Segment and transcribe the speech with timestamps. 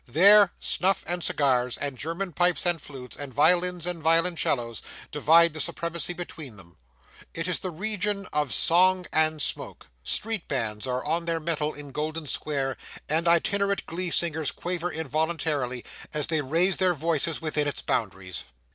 [0.07, 4.81] There, snuff and cigars, and German pipes and flutes, and violins and violoncellos,
[5.11, 6.79] divide the supremacy between them.
[7.35, 9.85] It is the region of song and smoke.
[10.01, 12.77] Street bands are on their mettle in Golden Square;
[13.07, 18.45] and itinerant glee singers quaver involuntarily as they raise their voices within its boundaries.